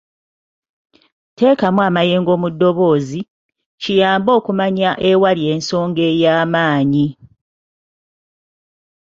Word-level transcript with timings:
Teekamu 1.37 1.79
amayengo 1.87 2.33
mu 2.41 2.49
ddoboozi; 2.53 3.21
kiyambe 3.81 4.31
okumanya 4.39 4.89
ewali 5.09 5.43
ensonga 5.53 6.01
ey'amaanyi. 6.11 7.05